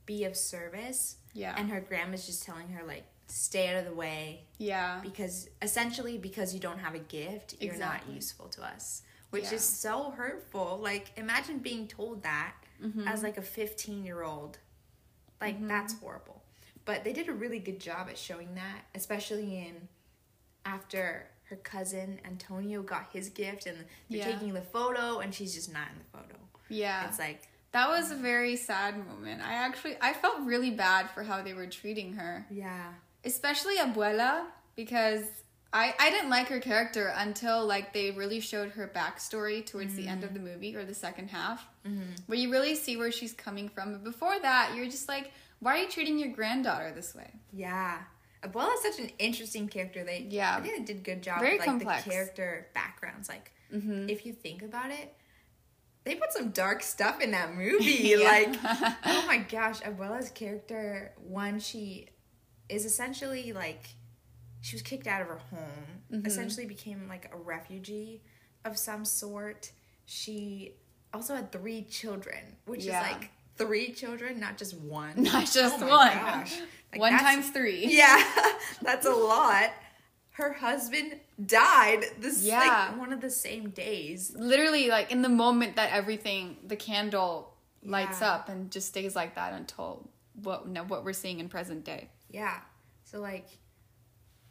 be 0.07 0.25
of 0.25 0.37
service. 0.37 1.17
Yeah. 1.35 1.55
And 1.57 1.69
her 1.71 1.81
grandma's 1.81 2.26
just 2.26 2.43
telling 2.45 2.69
her 2.69 2.85
like 2.85 3.05
stay 3.29 3.69
out 3.69 3.76
of 3.76 3.85
the 3.87 3.95
way 3.95 4.43
Yeah. 4.59 4.99
because 5.02 5.49
essentially 5.62 6.19
because 6.19 6.52
you 6.52 6.61
don't 6.61 6.79
have 6.81 6.95
a 6.95 6.99
gift, 6.99 7.55
you're 7.61 7.73
Exactly. 7.73 8.09
not 8.11 8.14
useful 8.14 8.49
to 8.49 8.62
us. 8.64 9.02
Which 9.31 9.45
Yeah. 9.45 9.55
is 9.55 9.62
so 9.64 10.11
hurtful. 10.11 10.79
Like 10.83 11.12
imagine 11.17 11.59
being 11.61 11.87
told 11.87 12.23
that 12.25 12.55
Mm-hmm. 12.85 13.07
as 13.07 13.23
like 13.23 13.38
a 13.38 13.43
15-year-old. 13.43 14.59
Like 15.42 15.68
that's 15.68 15.94
mm-hmm. 15.94 16.04
horrible. 16.04 16.42
But 16.84 17.04
they 17.04 17.12
did 17.12 17.28
a 17.28 17.32
really 17.32 17.58
good 17.58 17.78
job 17.78 18.08
at 18.08 18.18
showing 18.18 18.54
that, 18.54 18.82
especially 18.94 19.58
in 19.58 19.88
after 20.64 21.28
her 21.44 21.56
cousin 21.56 22.20
Antonio 22.25 22.82
got 22.82 23.08
his 23.12 23.28
gift 23.28 23.66
and 23.66 23.76
they're 24.08 24.18
Yeah. 24.18 24.32
taking 24.32 24.54
the 24.54 24.62
photo 24.62 25.18
and 25.18 25.34
she's 25.34 25.54
just 25.54 25.72
not 25.72 25.88
in 25.92 25.99
the 25.99 26.18
photo. 26.18 26.38
Yeah. 26.68 27.06
It's 27.08 27.18
like 27.18 27.49
that 27.72 27.88
was 27.88 28.11
a 28.11 28.14
um, 28.14 28.22
very 28.22 28.56
sad 28.56 29.06
moment. 29.06 29.42
I 29.42 29.54
actually 29.54 29.96
I 30.00 30.12
felt 30.12 30.40
really 30.40 30.70
bad 30.70 31.11
for 31.11 31.22
how 31.22 31.42
they 31.42 31.54
were 31.54 31.66
treating 31.66 32.14
her. 32.14 32.46
yeah. 32.50 32.92
Especially 33.25 33.76
Abuela 33.76 34.46
because 34.75 35.25
I, 35.75 35.95
I 35.99 36.11
didn't 36.11 36.29
like 36.29 36.49
her 36.49 36.61
character 36.61 37.12
until 37.17 37.64
like 37.67 37.93
they 37.95 38.11
really 38.11 38.41
showed 38.41 38.73
her 38.73 38.91
backstory 38.95 39.64
towards 39.64 39.95
the 39.95 40.07
end 40.07 40.23
of 40.23 40.35
the 40.35 40.41
movie 40.41 40.76
or 40.76 40.85
the 40.85 40.95
second 40.95 41.29
half, 41.31 41.67
where 42.26 42.38
you 42.38 42.50
really 42.50 42.75
see 42.75 42.97
where 42.97 43.11
she's 43.11 43.33
coming 43.33 43.69
from. 43.71 43.93
But 43.93 44.05
before 44.05 44.38
that, 44.41 44.75
you're 44.76 44.87
just 44.87 45.09
like, 45.09 45.31
why 45.61 45.76
are 45.76 45.83
you 45.83 45.88
treating 45.88 46.19
your 46.19 46.29
granddaughter 46.29 46.93
this 46.95 47.14
way? 47.14 47.31
Yeah. 47.52 47.99
Abuela 48.43 48.75
is 48.75 48.83
such 48.83 48.99
an 49.05 49.11
interesting 49.19 49.69
character. 49.69 50.05
They 50.05 50.26
Yeah. 50.29 50.57
I 50.57 50.61
think 50.61 50.76
they 50.87 50.93
did 50.93 51.00
a 51.00 51.05
good 51.05 51.23
job 51.23 51.41
Very 51.41 51.52
with 51.52 51.61
like 51.61 51.69
complex. 51.69 52.00
Mm-hmm. 52.00 52.11
the 52.11 52.14
character 52.14 52.67
backgrounds. 52.75 53.29
Like 53.29 53.52
if 53.71 54.26
you 54.26 54.33
think 54.35 54.62
about 54.62 54.91
it, 54.91 55.14
they 56.05 56.17
put 56.17 56.33
some 56.33 56.50
dark 56.50 56.83
stuff 56.83 57.21
in 57.21 57.31
that 57.31 57.55
movie. 57.57 57.93
Yeah. 57.93 58.17
Like 58.19 58.57
oh 59.07 59.25
my 59.26 59.38
gosh, 59.38 59.81
Abuela's 59.81 60.31
character, 60.31 61.12
one, 61.17 61.61
she 61.61 62.09
is 62.69 62.85
essentially 62.85 63.52
like 63.52 63.95
she 64.62 64.75
was 64.76 64.83
kicked 64.83 65.07
out 65.07 65.21
of 65.21 65.28
her 65.28 65.40
home, 65.50 66.00
Mm-hmm. 66.11 66.26
essentially 66.26 66.66
became 66.66 67.07
like 67.09 67.31
a 67.33 67.37
refugee 67.37 68.23
of 68.64 68.76
some 68.78 69.04
sort. 69.04 69.73
She 70.07 70.75
also 71.14 71.35
had 71.35 71.52
three 71.52 71.83
children, 71.85 72.57
which 72.66 72.85
Yeah. 72.85 73.04
is 73.07 73.12
like 73.12 73.31
three 73.57 73.92
children, 73.92 74.40
not 74.40 74.57
just 74.59 74.75
one. 74.76 75.23
Not 75.23 75.50
just 75.50 75.81
Oh 75.81 75.87
one. 75.88 76.12
gosh. 76.12 76.59
Like, 76.92 77.00
one 77.00 77.19
times 77.19 77.50
three. 77.50 77.87
Yeah, 77.90 78.23
that's 78.83 79.07
a 79.07 79.11
lot. 79.12 79.71
Her 80.33 80.52
husband 80.54 81.19
died 81.45 82.04
this 82.19 82.42
Yeah. 82.45 82.59
like 82.90 82.99
one 82.99 83.12
of 83.12 83.21
the 83.21 83.31
same 83.31 83.71
days. 83.71 84.33
Literally, 84.37 84.88
like 84.88 85.11
in 85.12 85.23
the 85.23 85.28
moment 85.28 85.76
that 85.76 85.92
everything, 85.92 86.57
the 86.66 86.76
candle 86.76 87.54
lights 87.85 88.21
Yeah. 88.21 88.33
up 88.33 88.49
and 88.49 88.71
just 88.71 88.88
stays 88.88 89.14
like 89.16 89.35
that 89.35 89.52
until 89.54 90.09
what 90.35 90.66
what 90.88 91.04
we're 91.04 91.12
seeing 91.12 91.40
in 91.40 91.49
present 91.49 91.85
day. 91.85 92.09
Yeah. 92.31 92.61
So 93.04 93.21
like 93.21 93.47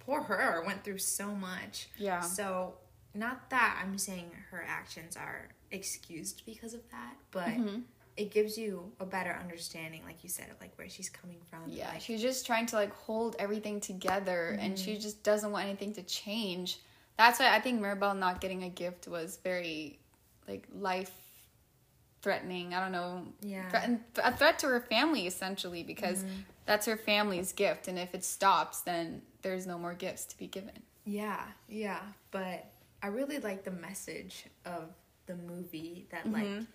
poor 0.06 0.22
her 0.24 0.64
went 0.66 0.84
through 0.84 0.98
so 1.00 1.28
much. 1.28 1.88
Yeah. 1.98 2.20
So 2.22 2.76
not 3.14 3.50
that 3.50 3.80
I'm 3.84 3.98
saying 3.98 4.32
her 4.52 4.64
actions 4.68 5.16
are 5.18 5.50
excused 5.72 6.44
because 6.46 6.74
of 6.74 6.82
that, 6.92 7.16
but 7.32 7.48
Mm-hmm. 7.48 7.80
it 8.18 8.32
gives 8.32 8.58
you 8.58 8.92
a 9.00 9.06
better 9.06 9.38
understanding, 9.42 10.02
like 10.06 10.24
you 10.24 10.30
said, 10.30 10.50
of 10.50 10.60
like 10.60 10.72
where 10.78 10.90
she's 10.90 11.10
coming 11.10 11.40
from. 11.50 11.60
Yeah, 11.68 11.90
Like, 11.90 12.02
she's 12.02 12.22
just 12.22 12.46
trying 12.46 12.66
to 12.68 12.76
like 12.76 12.94
hold 12.94 13.36
everything 13.40 13.80
together 13.80 14.58
and 14.60 14.78
she 14.78 14.92
Mm-hmm. 14.94 15.02
just 15.02 15.24
doesn't 15.24 15.52
want 15.52 15.66
anything 15.66 15.94
to 15.94 16.04
change. 16.04 16.80
That's 17.18 17.40
why 17.40 17.56
I 17.56 17.60
think 17.60 17.82
Mirabel 17.82 18.14
not 18.14 18.42
getting 18.42 18.64
a 18.64 18.70
gift 18.70 19.08
was 19.08 19.40
very 19.44 20.00
like 20.48 20.68
life 20.74 21.12
threatening. 22.22 22.74
I 22.74 22.80
don't 22.80 22.92
know. 22.92 23.24
Yeah. 23.42 23.68
Threaten, 23.70 24.02
a 24.24 24.32
threat 24.36 24.60
to 24.60 24.68
her 24.68 24.82
family 24.82 25.28
essentially 25.28 25.84
because 25.84 26.20
Mm-hmm. 26.24 26.42
that's 26.66 26.86
her 26.86 26.98
family's 26.98 27.52
gift 27.54 27.88
and 27.88 27.98
if 28.00 28.14
it 28.14 28.24
stops 28.24 28.82
then 28.82 29.22
there's 29.42 29.66
no 29.66 29.78
more 29.78 29.94
gifts 29.94 30.26
to 30.26 30.38
be 30.38 30.48
given. 30.48 30.84
Yeah, 31.06 31.42
yeah. 31.68 32.02
But 32.32 32.66
I 33.02 33.08
really 33.08 33.40
like 33.40 33.64
the 33.64 33.72
message 33.72 34.46
of 34.66 34.90
the 35.26 35.36
movie 35.36 36.08
that 36.12 36.26
Mm-hmm. 36.26 36.34
like 36.58 36.66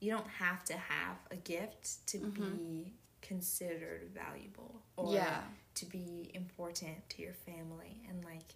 you 0.00 0.10
don't 0.12 0.28
have 0.28 0.64
to 0.64 0.74
have 0.74 1.16
a 1.30 1.36
gift 1.36 2.06
to 2.08 2.18
be 2.18 2.92
considered 3.22 4.10
valuable 4.14 4.82
or 4.96 5.14
Yeah. 5.14 5.40
to 5.76 5.86
be 5.86 6.30
important 6.34 7.08
to 7.10 7.22
your 7.22 7.32
family 7.32 8.02
and 8.08 8.24
like 8.24 8.54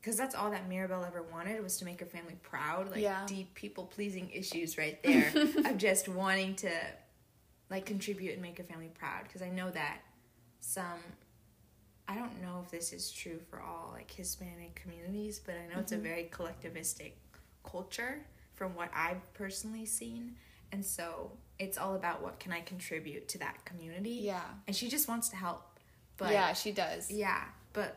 because 0.00 0.16
that's 0.16 0.34
all 0.34 0.50
that 0.50 0.68
Mirabel 0.68 1.04
ever 1.04 1.22
wanted 1.22 1.62
was 1.62 1.76
to 1.78 1.84
make 1.84 2.00
her 2.00 2.06
family 2.06 2.36
proud 2.42 2.90
like 2.90 3.00
Yeah. 3.00 3.24
deep 3.26 3.54
people 3.54 3.84
pleasing 3.84 4.30
issues 4.30 4.78
right 4.78 5.02
there 5.02 5.32
of 5.64 5.76
just 5.76 6.08
wanting 6.08 6.56
to 6.56 6.70
like 7.68 7.86
contribute 7.86 8.32
and 8.32 8.42
make 8.42 8.58
her 8.58 8.64
family 8.64 8.90
proud 8.98 9.24
because 9.24 9.42
I 9.42 9.50
know 9.50 9.70
that 9.70 9.98
some 10.60 10.98
I 12.08 12.16
don't 12.16 12.42
know 12.42 12.60
if 12.64 12.72
this 12.72 12.92
is 12.92 13.12
true 13.12 13.38
for 13.48 13.60
all 13.60 13.90
like 13.94 14.10
Hispanic 14.10 14.74
communities, 14.74 15.38
but 15.38 15.54
I 15.54 15.72
know 15.72 15.78
it's 15.78 15.92
a 15.92 15.94
mm-hmm. 15.94 16.04
very 16.04 16.30
collectivistic 16.32 17.12
culture 17.62 18.18
from 18.54 18.74
what 18.74 18.90
I've 18.92 19.32
personally 19.32 19.86
seen. 19.86 20.34
And 20.72 20.84
so 20.84 21.30
it's 21.60 21.78
all 21.78 21.94
about 21.94 22.20
what 22.20 22.40
can 22.40 22.52
I 22.52 22.62
contribute 22.62 23.28
to 23.28 23.38
that 23.38 23.64
community. 23.64 24.20
Yeah. 24.22 24.42
And 24.66 24.74
she 24.74 24.88
just 24.88 25.06
wants 25.06 25.28
to 25.28 25.36
help. 25.36 25.78
But 26.16 26.32
yeah, 26.32 26.52
she 26.52 26.72
does. 26.72 27.12
yeah, 27.12 27.44
but 27.72 27.96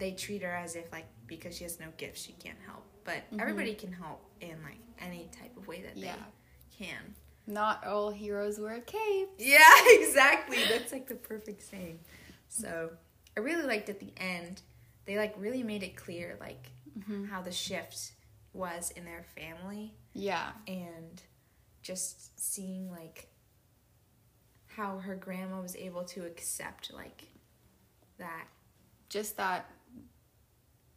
they 0.00 0.12
treat 0.12 0.42
her 0.42 0.54
as 0.54 0.74
if 0.74 0.90
like 0.90 1.06
because 1.26 1.56
she 1.56 1.64
has 1.64 1.78
no 1.78 1.86
gifts 1.96 2.22
she 2.22 2.32
can't 2.32 2.58
help. 2.66 2.84
But 3.04 3.18
mm-hmm. 3.30 3.40
everybody 3.40 3.74
can 3.74 3.92
help 3.92 4.22
in 4.40 4.56
like 4.64 4.78
any 4.98 5.28
type 5.38 5.56
of 5.56 5.68
way 5.68 5.82
that 5.82 5.96
Yeah. 5.96 6.14
they 6.16 6.84
can. 6.86 7.14
Not 7.46 7.86
all 7.86 8.10
heroes 8.10 8.58
wear 8.58 8.80
capes. 8.80 9.30
Yeah, 9.38 9.60
exactly. 9.86 10.58
That's 10.68 10.92
like 10.92 11.06
the 11.06 11.14
perfect 11.14 11.62
saying. 11.62 12.00
So 12.48 12.90
I 13.36 13.40
really 13.40 13.64
liked 13.66 13.88
at 13.88 14.00
the 14.00 14.12
end, 14.16 14.62
they 15.04 15.16
like 15.16 15.34
really 15.38 15.62
made 15.62 15.82
it 15.82 15.96
clear 15.96 16.36
like 16.40 16.70
mm-hmm. 16.98 17.24
how 17.26 17.40
the 17.42 17.52
shift 17.52 18.12
was 18.52 18.90
in 18.96 19.04
their 19.04 19.24
family 19.36 19.94
Yeah. 20.12 20.50
and 20.66 21.22
just 21.82 22.38
seeing 22.38 22.90
like 22.90 23.28
how 24.66 24.98
her 24.98 25.14
grandma 25.14 25.60
was 25.60 25.76
able 25.76 26.04
to 26.04 26.24
accept 26.26 26.92
like 26.92 27.24
that. 28.18 28.46
just 29.08 29.36
that 29.38 29.68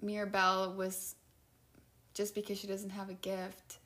Mirabel 0.03 0.73
was 0.75 1.15
just 2.13 2.35
because 2.35 2.59
she 2.59 2.67
doesn't 2.67 2.91
have 2.91 3.09
a 3.09 3.15
gift 3.15 3.79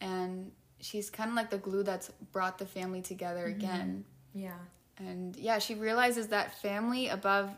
and 0.00 0.52
she's 0.80 1.10
kind 1.10 1.30
of 1.30 1.36
like 1.36 1.50
the 1.50 1.58
glue 1.58 1.82
that's 1.82 2.10
brought 2.32 2.58
the 2.58 2.66
family 2.66 3.02
together 3.02 3.46
mm-hmm. 3.48 3.58
again. 3.58 4.04
Yeah. 4.34 4.58
and 4.98 5.34
yeah 5.36 5.58
she 5.58 5.74
realizes 5.74 6.28
that 6.28 6.60
family 6.60 7.08
above 7.08 7.50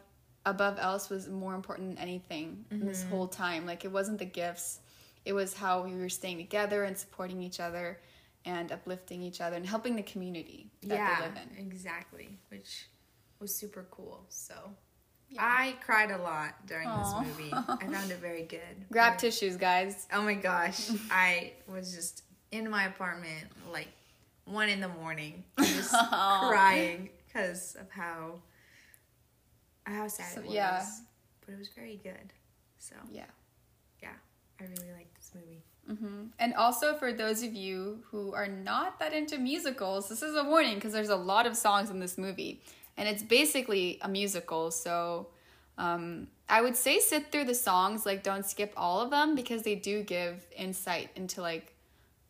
above 0.47 0.79
else 0.79 1.11
was 1.11 1.29
more 1.29 1.55
important 1.55 1.89
than 1.89 1.99
anything 1.99 2.65
in 2.71 2.87
this 2.87 3.03
mm-hmm. 3.03 3.11
whole 3.11 3.29
time. 3.29 3.67
Like 3.67 3.85
it 3.85 3.93
wasn't 3.93 4.19
the 4.19 4.25
gifts. 4.25 4.81
It 5.25 5.33
was 5.33 5.53
how 5.53 5.83
we 5.83 5.95
were 5.95 6.09
staying 6.09 6.39
together 6.39 6.85
and 6.85 6.97
supporting 6.97 7.43
each 7.43 7.61
other 7.61 8.01
and 8.45 8.73
uplifting 8.73 9.23
each 9.23 9.41
other 9.41 9.57
and 9.57 9.67
helping 9.67 9.97
the 9.97 10.03
community 10.03 10.71
that 10.85 10.95
yeah, 10.95 11.17
they 11.17 11.27
live 11.27 11.37
in. 11.37 11.67
exactly, 11.67 12.39
which 12.49 12.87
was 13.41 13.55
super 13.55 13.87
cool. 13.91 14.25
So 14.31 14.55
Yeah. 15.31 15.43
I 15.43 15.75
cried 15.85 16.11
a 16.11 16.19
lot 16.19 16.55
during 16.67 16.89
Aw. 16.89 17.21
this 17.23 17.29
movie. 17.39 17.53
I 17.53 17.77
found 17.93 18.11
it 18.11 18.19
very 18.19 18.45
good. 18.45 18.61
grab 18.91 19.13
Very- 19.21 19.31
tissues 19.31 19.57
guys 19.57 20.07
Oh 20.13 20.23
my 20.23 20.35
gosh. 20.35 20.89
I 21.11 21.53
was 21.67 21.95
just 21.95 22.23
in 22.51 22.71
my 22.71 22.85
apartment 22.87 23.45
like 23.73 23.89
one 24.47 24.71
in 24.71 24.81
the 24.81 24.89
morning, 24.89 25.45
just 25.59 25.91
crying 26.11 27.11
because 27.27 27.77
of 27.79 27.91
how 27.91 28.41
how 29.85 30.09
sad 30.09 30.33
So- 30.35 30.41
it 30.41 30.47
was. 30.47 30.55
yeah. 30.55 30.85
But 31.45 31.55
it 31.55 31.59
was 31.59 31.69
very 31.69 32.01
good. 32.03 32.33
So 32.79 32.95
yeah 33.11 33.25
yeah, 34.03 34.11
I 34.61 34.65
really 34.65 34.93
liked 34.93 35.15
this 35.17 35.33
movie. 35.35 35.63
hmm 36.01 36.27
And 36.39 36.55
also 36.55 36.95
for 36.97 37.13
those 37.13 37.43
of 37.43 37.53
you 37.55 38.03
who 38.11 38.33
are 38.33 38.47
not 38.49 38.99
that 39.01 39.13
into 39.13 39.37
musicals, 39.39 40.09
this 40.09 40.23
is 40.23 40.35
a 40.37 40.45
warning 40.45 40.77
because 40.77 40.93
there's 40.93 41.09
a 41.09 41.17
lot 41.17 41.47
of 41.47 41.57
songs 41.57 41.91
in 41.91 41.99
this 42.01 42.17
movie, 42.17 42.63
and 42.99 43.09
it's 43.09 43.23
basically 43.23 43.99
a 44.03 44.09
musical. 44.09 44.71
So 44.71 45.29
um, 45.79 46.27
I 46.49 46.61
would 46.61 46.77
say 46.77 46.99
sit 46.99 47.33
through 47.33 47.45
the 47.45 47.55
songs, 47.55 48.05
like 48.05 48.23
don't 48.23 48.45
skip 48.45 48.73
all 48.77 49.01
of 49.01 49.11
them 49.11 49.35
because 49.35 49.63
they 49.63 49.77
do 49.77 50.03
give 50.03 50.45
insight 50.55 51.09
into 51.17 51.41
like 51.41 51.73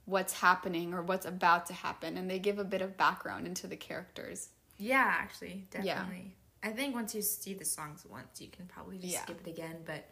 what's 0.05 0.35
happening 0.35 0.95
or 0.95 1.03
what's 1.03 1.27
about 1.27 1.67
to 1.67 1.73
happen, 1.75 2.17
and 2.17 2.31
they 2.31 2.39
give 2.39 2.59
a 2.59 2.65
bit 2.65 2.83
of 2.83 2.97
background 2.97 3.47
into 3.47 3.67
the 3.67 3.77
characters. 3.77 4.51
Yeah, 4.77 5.05
actually, 5.07 5.67
definitely. 5.71 6.35
Yeah. 6.63 6.71
I 6.71 6.73
think 6.73 6.95
once 6.95 7.15
you 7.15 7.23
see 7.23 7.55
the 7.55 7.65
songs 7.65 8.05
once, 8.09 8.41
you 8.41 8.49
can 8.49 8.67
probably 8.67 8.99
just 8.99 9.13
Yeah. 9.13 9.23
skip 9.23 9.41
it 9.47 9.51
again. 9.51 9.77
But 9.85 10.05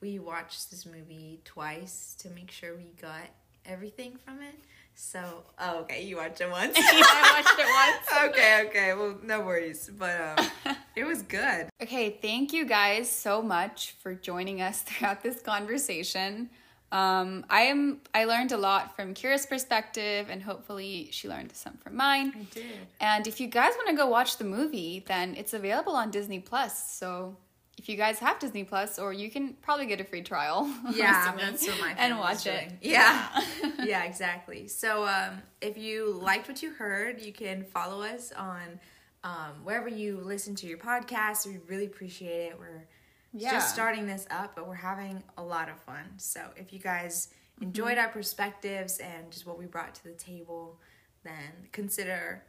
we 0.00 0.18
watched 0.18 0.70
this 0.70 0.86
movie 0.86 1.40
twice 1.44 2.14
to 2.20 2.30
make 2.30 2.50
sure 2.50 2.74
we 2.76 2.92
got 3.00 3.28
everything 3.64 4.16
from 4.24 4.42
it. 4.42 4.54
So, 4.98 5.44
oh, 5.58 5.80
okay, 5.80 6.04
you 6.04 6.16
watched 6.16 6.40
it 6.40 6.50
once. 6.50 6.74
I 6.78 7.42
watched 7.42 7.58
it 7.58 7.66
once. 7.68 8.30
okay, 8.30 8.64
okay. 8.66 8.94
Well, 8.94 9.18
no 9.22 9.42
worries. 9.42 9.90
But 9.96 10.38
um, 10.38 10.76
it 10.96 11.04
was 11.04 11.20
good. 11.20 11.68
Okay, 11.82 12.18
thank 12.22 12.54
you 12.54 12.64
guys 12.64 13.10
so 13.10 13.42
much 13.42 13.94
for 14.00 14.14
joining 14.14 14.62
us 14.62 14.80
throughout 14.80 15.22
this 15.22 15.42
conversation. 15.42 16.48
Um, 16.92 17.44
I 17.50 17.62
am 17.62 18.00
I 18.14 18.24
learned 18.24 18.52
a 18.52 18.56
lot 18.56 18.96
from 18.96 19.12
Kyra's 19.12 19.44
perspective, 19.44 20.28
and 20.30 20.42
hopefully 20.42 21.08
she 21.10 21.28
learned 21.28 21.52
some 21.52 21.76
from 21.76 21.94
mine. 21.94 22.32
I 22.34 22.54
did. 22.54 22.64
And 22.98 23.26
if 23.26 23.38
you 23.38 23.48
guys 23.48 23.74
want 23.76 23.88
to 23.90 23.96
go 23.96 24.06
watch 24.06 24.38
the 24.38 24.44
movie, 24.44 25.04
then 25.06 25.34
it's 25.36 25.52
available 25.52 25.92
on 25.92 26.10
Disney 26.10 26.38
Plus. 26.38 26.90
So 26.90 27.36
if 27.78 27.88
you 27.88 27.96
guys 27.96 28.18
have 28.20 28.38
Disney 28.38 28.64
Plus, 28.64 28.98
or 28.98 29.12
you 29.12 29.30
can 29.30 29.54
probably 29.62 29.86
get 29.86 30.00
a 30.00 30.04
free 30.04 30.22
trial. 30.22 30.64
Yeah, 30.94 31.34
that's 31.36 31.66
what 31.66 31.80
my 31.80 31.94
and 31.98 32.18
watch 32.18 32.46
it. 32.46 32.68
doing. 32.68 32.78
Yeah. 32.80 33.42
yeah, 33.84 34.04
exactly. 34.04 34.66
So 34.68 35.04
um, 35.06 35.42
if 35.60 35.76
you 35.76 36.12
liked 36.12 36.48
what 36.48 36.62
you 36.62 36.72
heard, 36.72 37.20
you 37.20 37.32
can 37.32 37.64
follow 37.64 38.02
us 38.02 38.32
on 38.32 38.80
um, 39.24 39.62
wherever 39.64 39.88
you 39.88 40.20
listen 40.22 40.54
to 40.56 40.66
your 40.66 40.78
podcast. 40.78 41.46
We 41.46 41.58
really 41.68 41.86
appreciate 41.86 42.52
it. 42.52 42.58
We're 42.58 42.86
Yeah. 43.32 43.52
just 43.52 43.72
starting 43.74 44.06
this 44.06 44.26
up, 44.30 44.54
but 44.56 44.66
we're 44.66 44.74
having 44.74 45.22
a 45.36 45.42
lot 45.44 45.68
of 45.68 45.78
fun. 45.82 46.04
So 46.18 46.40
if 46.56 46.72
you 46.72 46.78
guys 46.78 47.28
enjoyed 47.60 47.98
our 47.98 48.08
perspectives 48.08 48.98
and 48.98 49.30
just 49.30 49.46
what 49.46 49.58
we 49.58 49.66
brought 49.66 49.94
to 49.96 50.04
the 50.04 50.12
table, 50.14 50.78
then 51.24 51.68
consider 51.72 52.42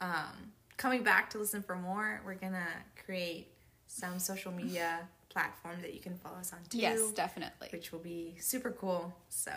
um, 0.00 0.52
coming 0.76 1.02
back 1.02 1.30
to 1.30 1.38
listen 1.38 1.62
for 1.62 1.76
more. 1.76 2.22
We're 2.24 2.34
gonna 2.34 2.66
create 3.04 3.48
some 3.86 4.18
social 4.18 4.52
media 4.52 5.00
platform 5.28 5.80
that 5.82 5.94
you 5.94 6.00
can 6.00 6.16
follow 6.16 6.36
us 6.36 6.52
on 6.52 6.58
too 6.68 6.78
Yes, 6.78 7.10
definitely. 7.12 7.68
which 7.72 7.92
will 7.92 7.98
be 7.98 8.36
super 8.40 8.70
cool. 8.70 9.14
So, 9.28 9.52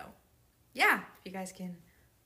yeah, 0.73 1.01
if 1.19 1.25
you 1.25 1.31
guys 1.31 1.51
can 1.51 1.75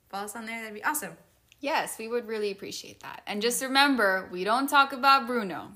follow 0.08 0.24
us 0.24 0.36
on 0.36 0.46
there, 0.46 0.60
that'd 0.60 0.74
be 0.74 0.84
awesome. 0.84 1.16
Yes, 1.60 1.96
we 1.98 2.08
would 2.08 2.26
really 2.26 2.50
appreciate 2.50 3.00
that. 3.00 3.22
And 3.26 3.40
just 3.40 3.62
remember, 3.62 4.28
we 4.32 4.42
don't 4.42 4.68
talk 4.68 4.92
about 4.92 5.26
Bruno. 5.26 5.68